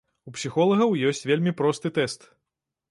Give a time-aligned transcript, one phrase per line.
[0.29, 2.29] У псіхолагаў ёсць вельмі просты тэст.